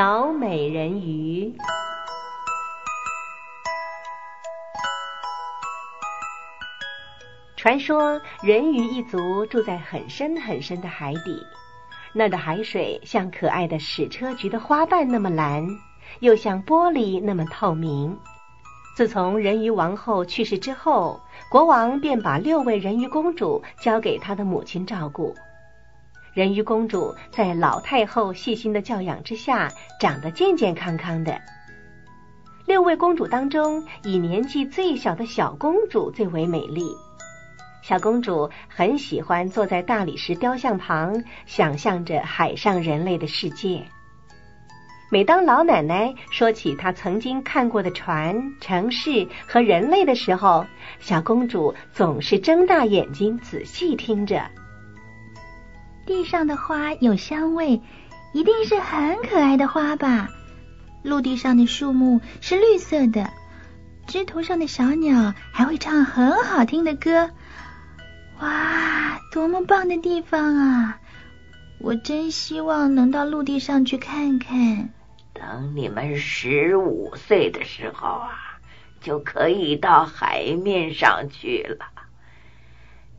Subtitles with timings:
[0.00, 1.54] 小美人鱼。
[7.54, 11.44] 传说人鱼一族住在很深很深的海底，
[12.14, 15.68] 那的海水像可爱的矢车菊的花瓣那么蓝，
[16.20, 18.18] 又像玻璃那么透明。
[18.96, 25.34] 自从人鱼王后去世之后，国王便把六位人鱼公主交给他的母亲照顾。
[26.32, 29.68] 人鱼公主在老太后细心的教养之下，
[30.00, 31.40] 长得健健康康的。
[32.66, 36.84] 六位公主当中，以年纪最小的小公主最为美丽。
[37.82, 43.82] 小公主很喜欢坐在大理石雕像旁，想象着海上人类的世界。
[45.10, 50.64] 每当老奶奶说起她曾经看过的船、城市和人类的时候，
[51.00, 54.48] 小公主总是睁大眼睛仔细听着。
[56.06, 57.80] 地上的花有香味，
[58.32, 60.28] 一定是很可爱的花吧？
[61.02, 63.30] 陆地上的树木是绿色的，
[64.06, 67.30] 枝头上的小鸟还会唱很好听的歌。
[68.40, 70.98] 哇，多么棒的地方啊！
[71.78, 74.90] 我真希望能到陆地上去看看。
[75.32, 78.58] 等你们十五岁的时候啊，
[79.00, 81.86] 就可以到海面上去了。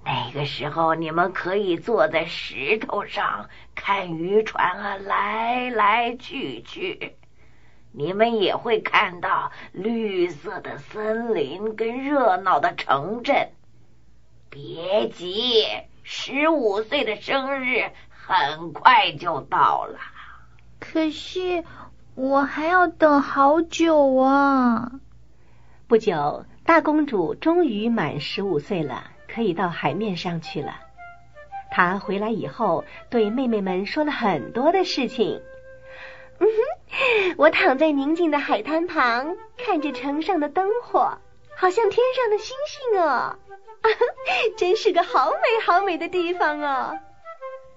[0.04, 7.16] 那个时候，你们可以坐在石头上看渔船啊来来去去。
[7.92, 13.50] 你们也会看到绿色的森林跟热闹的城镇。
[14.50, 15.66] 别急，
[16.04, 20.00] 十五岁的生日很快就到了。
[20.80, 21.64] 可是
[22.16, 24.94] 我还要等好久啊！
[25.88, 30.80] 不久，大公主终于满十五岁了，可以到海面上去了。
[31.72, 35.42] 他回来以后，对妹妹们说了很多的事情。
[36.40, 41.18] 嗯哼，我躺在宁静的海滩旁，看着城上的灯火，
[41.56, 43.38] 好像天上的星星哦。
[44.58, 47.00] 真是个好美好美的地方哦！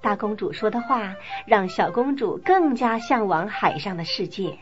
[0.03, 1.15] 大公主说的话
[1.47, 4.59] 让小公主更加向往海上的世界。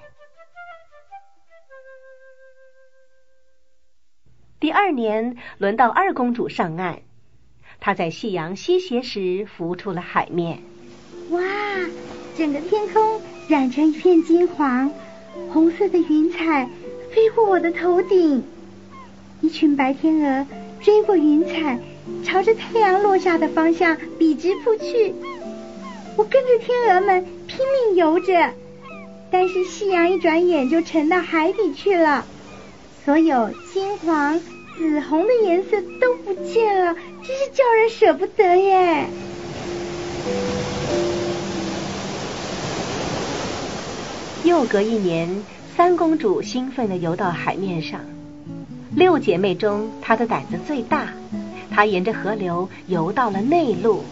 [4.62, 7.00] 第二年，轮到二公主上岸，
[7.80, 10.60] 她在夕阳西斜时浮出了海面。
[11.30, 11.40] 哇，
[12.36, 14.88] 整个天空染成一片金黄，
[15.52, 16.70] 红色的云彩
[17.10, 18.44] 飞过我的头顶，
[19.40, 20.46] 一群白天鹅。
[20.80, 21.80] 追过云彩，
[22.22, 25.12] 朝着太阳落下的方向笔直扑去。
[26.16, 27.58] 我跟着天鹅们拼
[27.88, 28.52] 命游着，
[29.28, 32.24] 但是夕阳一转眼就沉到海底去了，
[33.04, 34.38] 所有金黄、
[34.78, 39.06] 紫红的颜色都不见了，真是叫人舍不得耶。
[44.44, 45.42] 又隔一年，
[45.76, 48.00] 三公主兴奋地游到海面上。
[48.94, 51.08] 六姐妹中，她的胆子最大。
[51.72, 54.04] 她沿着河流游到了内陆。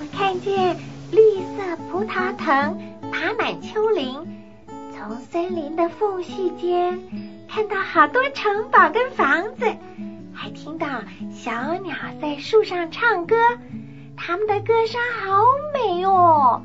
[0.00, 0.76] 我看见
[1.12, 1.20] 绿
[1.56, 2.76] 色葡萄藤
[3.12, 4.26] 爬满丘陵，
[4.96, 6.98] 从森林的缝隙间
[7.48, 9.64] 看到好多城堡跟房子，
[10.34, 10.86] 还听到
[11.34, 13.34] 小鸟在树上唱歌，
[14.16, 15.42] 它们的歌声好
[15.72, 16.62] 美哦。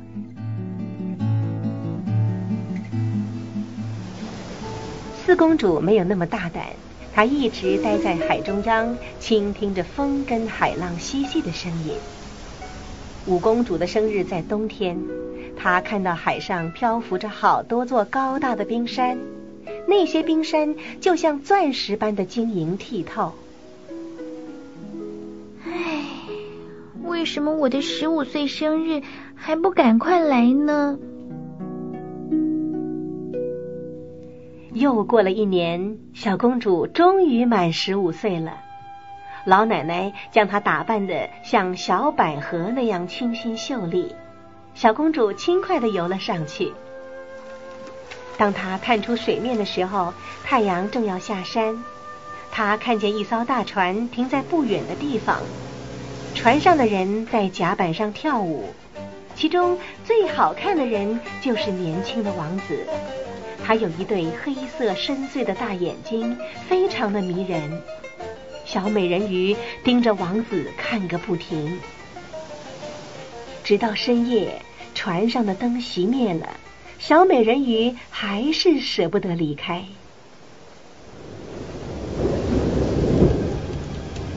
[5.24, 6.64] 四公主没有那么大胆。
[7.14, 11.96] 她一直待在海中央，倾听着风跟海浪嬉戏的声音。
[13.26, 14.98] 五公主的生日在冬天，
[15.56, 19.16] 她看到海上漂浮着好多座高大的冰山，
[19.86, 23.32] 那些冰山就像钻石般的晶莹剔透。
[25.64, 26.04] 唉，
[27.04, 29.02] 为什么我的十五岁生日
[29.34, 30.98] 还不赶快来呢？
[34.72, 38.58] 又过了一年，小公主终于满十五岁了。
[39.46, 44.14] 老奶奶将她打扮的像小百合那样清新秀丽，
[44.74, 46.72] 小公主轻快的游了上去。
[48.36, 50.12] 当他探出水面的时候，
[50.44, 51.82] 太阳正要下山。
[52.50, 55.40] 他看见一艘大船停在不远的地方，
[56.34, 58.72] 船上的人在甲板上跳舞，
[59.34, 62.86] 其中最好看的人就是年轻的王子。
[63.64, 66.36] 他有一对黑色深邃的大眼睛，
[66.68, 67.82] 非常的迷人。
[68.64, 71.80] 小美人鱼盯着王子看个不停，
[73.62, 74.60] 直到深夜，
[74.94, 76.48] 船上的灯熄灭了，
[76.98, 79.84] 小美人鱼还是舍不得离开。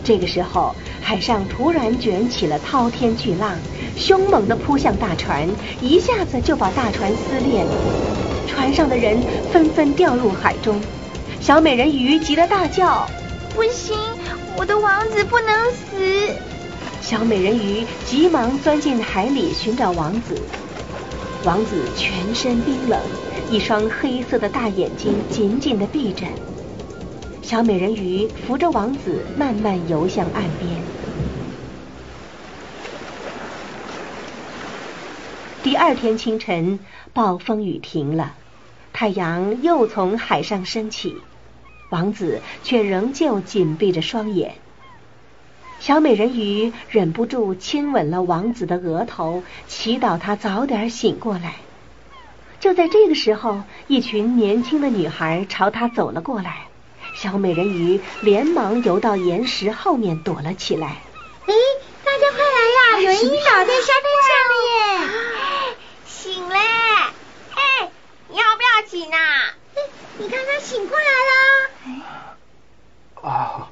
[0.03, 3.57] 这个时候，海上突然卷起了滔天巨浪，
[3.97, 5.47] 凶猛的扑向大船，
[5.81, 7.71] 一下子就把大船撕裂了。
[8.47, 9.21] 船上的人
[9.51, 10.79] 纷纷掉入海中。
[11.39, 13.05] 小美人鱼急得大叫
[13.53, 13.97] ：“不行，
[14.57, 16.35] 我的王子不能死！”
[17.01, 20.41] 小美人鱼急忙钻进海里寻找王子。
[21.47, 22.99] 王子全身冰冷，
[23.49, 26.25] 一双黑色的大眼睛紧紧地闭着。
[27.41, 30.69] 小美人鱼扶着王子慢慢游向岸边。
[35.63, 36.79] 第二天清晨，
[37.13, 38.33] 暴风雨停了，
[38.91, 41.15] 太阳又从海上升起，
[41.91, 44.55] 王子却仍旧紧闭着双眼。
[45.87, 51.55] 小美人鱼忍不住亲吻了王子的额头，祈祷他早点醒过来。
[52.59, 56.65] 就在这个时候，一群年轻的女孩朝他走了过来。
[57.15, 60.87] 小美人鱼连忙游到岩石后面躲了起来。
[61.45, 61.53] 哎，
[62.03, 62.99] 大家快来呀！
[62.99, 64.75] 有人晕倒在沙滩上了耶！
[66.05, 66.59] 醒了！
[67.55, 67.89] 哎，
[68.31, 69.55] 要不要紧啊？
[70.17, 71.05] 你看他醒过来
[73.23, 73.29] 了。
[73.29, 73.69] 啊。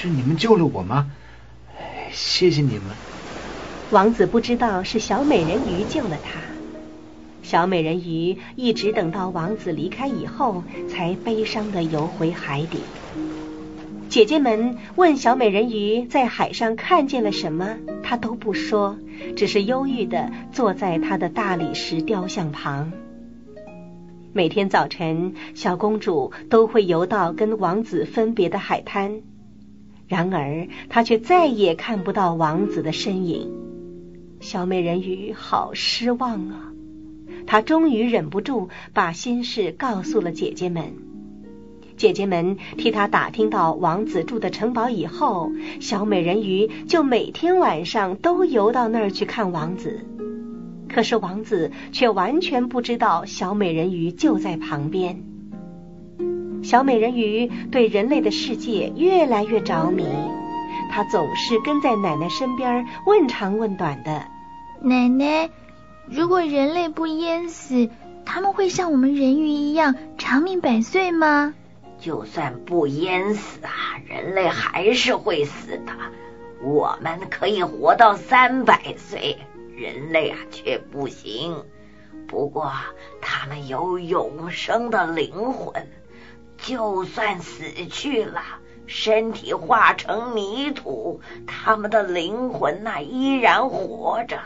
[0.00, 1.10] 是你们救了我吗？
[2.12, 2.82] 谢谢你们。
[3.90, 6.38] 王子不知道是小美人鱼救了他。
[7.42, 12.78] 小美人鱼一直等到王子离开以后，才悲伤的游回海底。
[14.08, 18.96] 姐姐们问小美人鱼在海上看见了什么，她都不说，
[19.34, 22.92] 只是忧郁的坐在她的大理石雕像旁。
[24.32, 29.22] 每天早晨，小公主都会游到跟王子分别的海滩。
[30.08, 33.52] 然而，他却再也看不到王子的身影。
[34.40, 36.72] 小美人鱼好失望啊！
[37.46, 40.94] 她终于忍不住把心事告诉了姐姐们。
[41.96, 50.00] 姐姐们替她打听到王子住的城堡以后，小美人鱼就每天晚上都游到那儿去看王子。
[50.88, 55.22] 可是王子却完全不知道小美人鱼就在旁边。
[56.62, 60.04] 小美人鱼对人类的世界越来越着迷，
[60.90, 64.26] 她总是跟在奶奶身边问长问短的。
[64.80, 65.50] 奶奶，
[66.06, 67.88] 如果人类不淹死，
[68.24, 71.54] 他们会像我们人鱼一样长命百岁吗？
[71.98, 75.92] 就算不淹死啊，人类还是会死的。
[76.62, 79.38] 我们可以活到三百岁，
[79.74, 81.56] 人类啊却不行。
[82.26, 82.70] 不过
[83.20, 85.88] 他们有永生的灵魂。
[86.58, 88.42] 就算死去了，
[88.86, 94.40] 身体化成泥土，他们的灵魂那依然活着，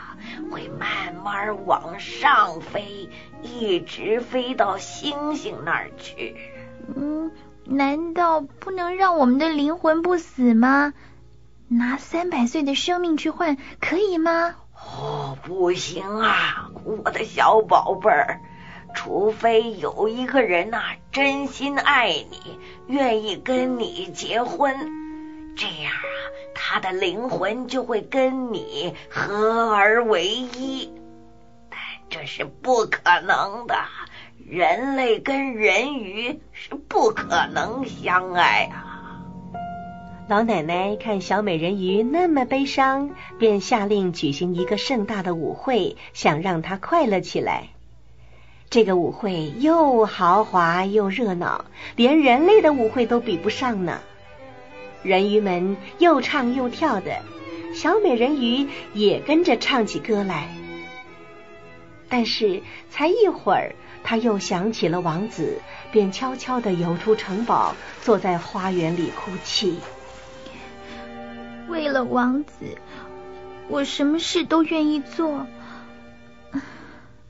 [0.51, 3.09] 会慢慢往上飞，
[3.41, 6.35] 一直飞到星星那儿去。
[6.95, 7.31] 嗯，
[7.65, 10.93] 难道不能让我们的灵魂不死吗？
[11.67, 14.55] 拿三百岁的生命去换，可以吗？
[14.75, 18.41] 哦，不行啊，我的小宝贝儿。
[18.93, 20.81] 除非有一个人呐，
[21.11, 24.75] 真心爱你，愿意跟你结婚，
[25.55, 26.03] 这样啊，
[26.53, 30.91] 他的灵魂就会跟你合而为一。
[31.69, 31.79] 但
[32.09, 33.75] 这是不可能的，
[34.45, 38.89] 人类跟人鱼是不可能相爱啊。
[40.29, 47.69] 老奶奶看小美人鱼那么悲伤，便下令举行一个盛大的舞会，想让她快乐起来。
[48.73, 51.65] 这个舞会又豪华又热闹，
[51.95, 53.99] 连人类的舞会都比不上呢。
[55.03, 57.21] 人鱼们又唱又跳的，
[57.75, 60.47] 小美人鱼也跟着唱起歌来。
[62.09, 65.61] 但是才一会儿，她又想起了王子，
[65.91, 69.77] 便悄悄的游出城堡，坐在花园里哭泣。
[71.67, 72.79] 为了王子，
[73.67, 75.45] 我什么事都愿意做。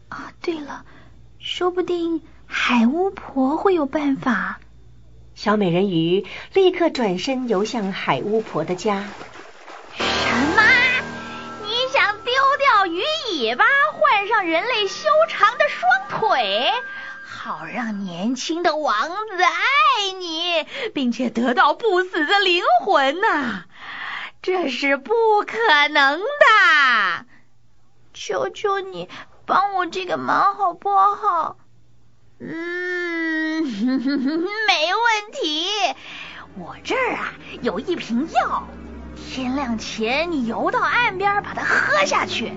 [0.07, 0.85] 啊，对了。
[1.45, 4.61] 说不定海巫婆会有办法。
[5.35, 9.03] 小美人鱼立刻转身游向海巫婆的家。
[9.93, 10.05] 什
[10.55, 10.63] 么？
[11.63, 13.03] 你想丢掉鱼
[13.41, 16.71] 尾巴，换上人类修长的双腿，
[17.25, 23.63] 好让年轻的王子爱你，并且得到不死的灵魂呐？
[24.41, 25.11] 这是不
[25.45, 27.25] 可能的！
[28.13, 29.09] 求求你！
[29.45, 31.57] 帮我这个忙好不好？
[32.39, 35.67] 嗯， 没问题。
[36.55, 38.67] 我这儿啊有一瓶药，
[39.15, 42.53] 天亮前你游到岸边把它喝下去，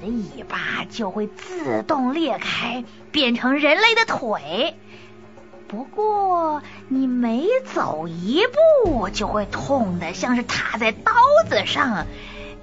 [0.00, 4.76] 你的尾巴就会自动裂开，变成人类的腿。
[5.68, 8.44] 不过你每走一
[8.84, 11.12] 步就会痛的像是踏在刀
[11.48, 12.06] 子上。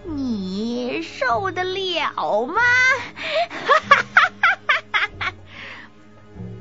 [0.05, 2.61] 你受得了吗？
[3.49, 4.49] 哈哈哈
[4.91, 5.33] 哈哈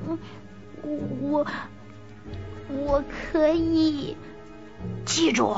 [0.07, 0.19] 哈，
[0.83, 0.89] 我
[1.21, 1.47] 我
[2.69, 4.17] 我可以
[5.05, 5.57] 记住，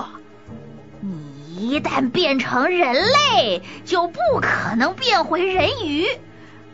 [1.00, 6.06] 你一旦变成人类，就不可能变回人鱼，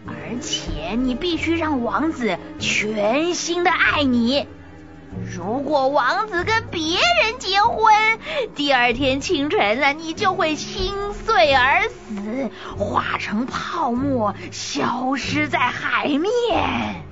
[0.06, 4.46] 而且你必须让王子全心的爱你。
[5.12, 7.92] 如果王子跟别人结婚，
[8.54, 17.02] 第二天清晨呢，你就会心碎而死，化成泡沫，消失在海面。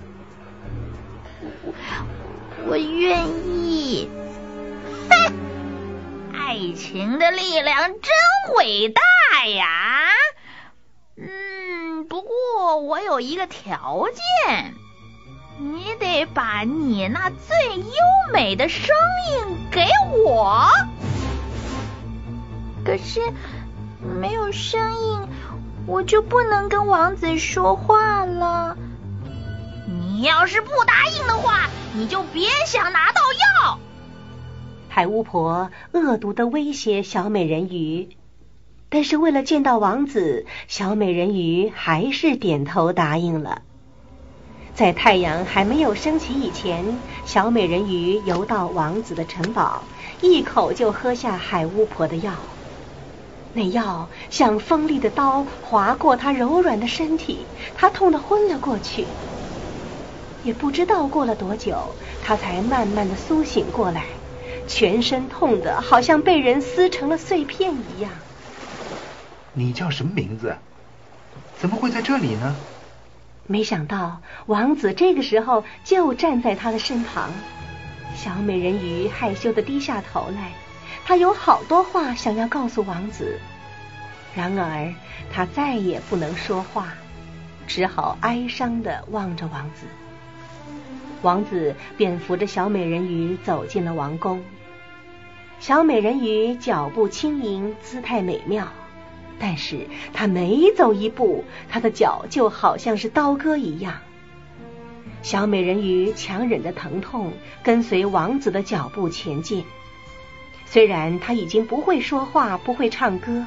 [1.65, 1.73] 我
[2.69, 4.09] 我愿意。
[5.11, 5.33] 哼，
[6.33, 9.03] 爱情的力量真伟大
[9.47, 10.09] 呀！
[11.17, 14.07] 嗯，不过我有一个条
[14.47, 14.75] 件。
[15.61, 17.93] 你得把你那最优
[18.33, 18.95] 美的声
[19.29, 19.85] 音给
[20.25, 20.69] 我。
[22.85, 23.21] 可是
[24.21, 25.21] 没有声音，
[25.87, 28.77] 我就不能跟王子说话了。
[29.87, 33.21] 你要是不答应的话，你就别想拿到
[33.65, 33.79] 药。
[34.89, 38.09] 海巫婆恶毒的威胁小美人鱼，
[38.89, 43.63] 但是为了见到王子，小美人鱼还是点头答应了。
[44.79, 49.83] 在太阳还没有升起以前，小美人鱼游到王子的城堡，
[50.23, 52.33] 一口就喝下海巫婆的药。
[53.55, 57.41] 那药像锋利的刀划过她柔软的身体，
[57.77, 59.05] 她痛得昏了过去。
[60.45, 61.77] 也不知道过了多久，
[62.25, 64.05] 她才慢慢的苏醒过来，
[64.69, 68.13] 全身痛得好像被人撕成了碎片一样。
[69.55, 70.55] 你叫什么名字？
[71.59, 72.55] 怎么会在这里呢？
[73.51, 77.31] 没想到王子这个时候就站在他的身旁，
[78.15, 80.53] 小美人鱼害羞的低下头来，
[81.07, 83.41] 她有好多话想要告诉王子，
[84.37, 84.93] 然而
[85.33, 86.93] 她再也不能说话，
[87.67, 89.87] 只好哀伤的望着王子。
[91.23, 94.45] 王子便扶着小美人鱼走进了王宫，
[95.59, 98.69] 小美人鱼脚步轻盈，姿态美妙。
[99.39, 103.95] 但是他每走一步，他的脚就好像是刀割一样。
[105.23, 109.65] 小美人鱼强忍着疼痛，跟随王子的脚步前进。
[110.67, 113.47] 虽然他已经不会说话，不会唱歌，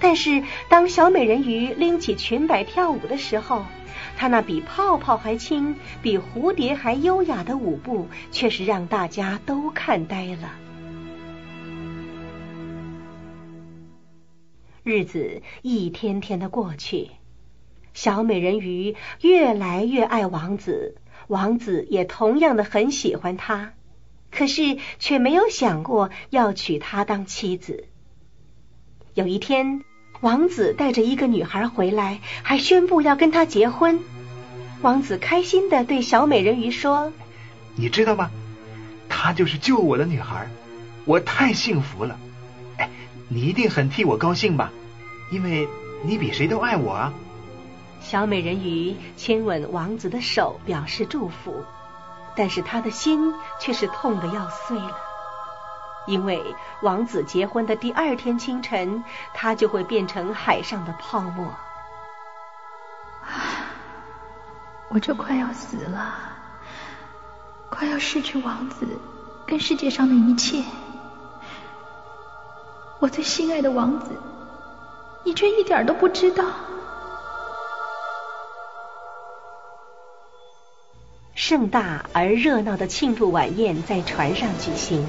[0.00, 3.64] 但是当小美人鱼拎起裙摆跳舞的时候，
[4.16, 10.50] 她那比泡泡还轻、比蝴蝶还优雅的舞步，却是让大家都看呆了。
[14.82, 17.10] 日子一天天的过去，
[17.92, 20.96] 小美人鱼越来越爱王子，
[21.26, 23.74] 王子也同样的很喜欢她，
[24.30, 27.84] 可是却没有想过要娶她当妻子。
[29.12, 29.84] 有一天，
[30.22, 34.00] 王子带着一个女孩回来，还宣布要跟她结婚。
[34.80, 37.12] 王子开心的对小美人鱼说
[37.76, 38.30] ：“你知道吗？
[39.10, 40.48] 她就是救我的女孩，
[41.04, 42.18] 我太幸福了。”
[43.32, 44.72] 你一定很替我高兴吧，
[45.30, 45.68] 因为
[46.02, 47.12] 你比谁都爱我啊！
[48.00, 51.62] 小美人鱼亲吻王子的手，表示祝福，
[52.34, 54.96] 但是她的心却是痛的要碎了，
[56.08, 56.42] 因为
[56.82, 61.54] 王子结婚的第二天清晨，她就会变成海上的泡沫。
[64.88, 66.14] 我就快要死了，
[67.70, 68.98] 快要失去王子
[69.46, 70.64] 跟世界上的一切。
[73.00, 74.10] 我最心爱的王子，
[75.24, 76.44] 你却一点都不知道。
[81.34, 85.06] 盛大而热闹的庆祝晚宴在船上举行，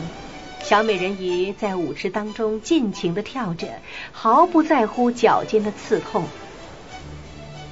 [0.61, 3.67] 小美人鱼在舞池当中尽情的跳着，
[4.13, 6.23] 毫不在乎脚尖的刺痛。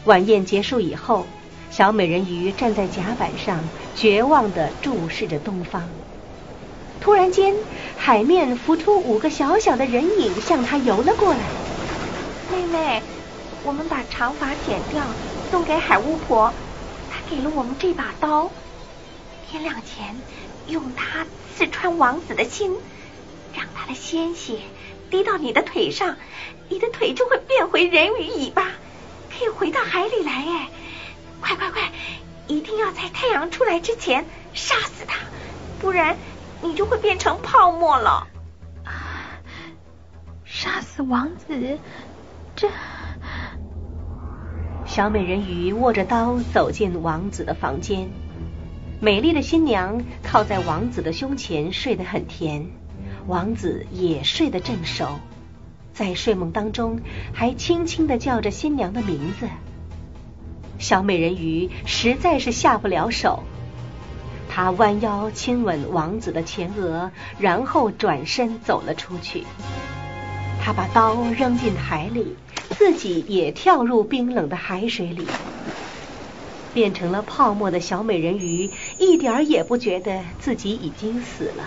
[0.03, 1.25] 晚宴结束以后，
[1.71, 3.57] 小美人鱼站在甲板上，
[3.95, 5.87] 绝望的注视着东方。
[7.01, 7.55] 突然间，
[7.97, 11.39] 海面浮出五个小小的人影，向他游了过来。
[12.51, 13.01] 妹妹，
[13.63, 15.03] 我们把长发剪掉，
[15.49, 16.53] 送给海巫婆。
[17.09, 18.51] 她给了我们这把刀。
[19.49, 20.19] 天亮前，
[20.67, 21.25] 用它
[21.55, 22.75] 刺穿王子的心，
[23.55, 24.59] 让他的鲜血
[25.09, 26.17] 滴到你的腿上，
[26.67, 28.63] 你的腿就会变回人鱼尾巴，
[29.31, 30.31] 可以回到海里来。
[30.33, 30.69] 哎，
[31.39, 31.91] 快快快，
[32.47, 35.17] 一定要在太阳出来之前杀死他，
[35.79, 36.17] 不然。
[36.61, 38.27] 你就会变成泡沫了。
[40.43, 41.77] 杀死王子，
[42.55, 42.69] 这……
[44.85, 48.09] 小美人鱼握着刀走进王子的房间，
[48.99, 52.67] 美丽的新娘靠在王子的胸前睡得很甜，
[53.27, 55.19] 王子也睡得正熟，
[55.93, 56.99] 在睡梦当中
[57.33, 59.47] 还轻轻的叫着新娘的名字。
[60.79, 63.43] 小美人鱼实在是下不了手。
[64.61, 69.45] 他弯腰亲吻王子的前额，然后转身走了出去。
[70.61, 72.35] 他把刀扔进海里，
[72.71, 75.25] 自己也跳入冰冷的海水里。
[76.73, 81.63] 变成了泡沫的小美人鱼一点儿也不觉得自己已经死了。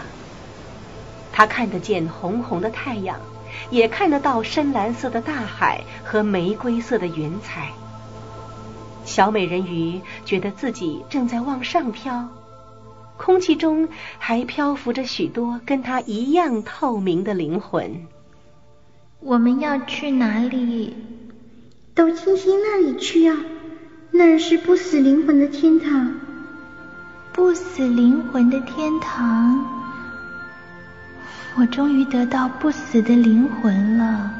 [1.33, 3.19] 她看得见红红的太阳，
[3.71, 7.71] 也看得到深蓝色的大海和玫瑰色的云彩。
[9.07, 12.29] 小美人鱼觉得自己正在往上飘，
[13.25, 13.89] 空气中
[14.19, 18.05] 还漂浮着许多跟他一样透明的灵魂。
[19.21, 20.97] 我们要去哪里？
[21.95, 23.37] 到星星那里去啊！
[24.11, 26.15] 那儿是不死灵魂的天堂。
[27.33, 29.65] 不死灵魂的天堂，
[31.55, 34.35] 我终于得到不死的灵魂了。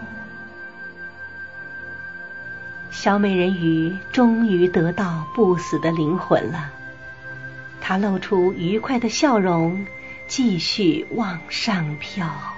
[2.91, 6.71] 小美人鱼终于得到不死的灵魂了，
[7.83, 9.87] 他露出愉快的笑容，
[10.29, 12.52] 继续往上飘。